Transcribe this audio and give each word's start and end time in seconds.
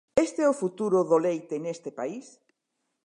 ¿Este 0.25 0.39
é 0.45 0.47
o 0.53 0.59
futuro 0.61 0.97
do 1.09 1.17
leite 1.25 1.55
neste 1.63 1.89
país? 1.99 2.25